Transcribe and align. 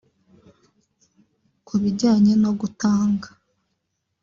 Ku 1.65 1.73
bijyanye 1.81 2.33
no 2.43 2.51
gutanga 2.59 3.27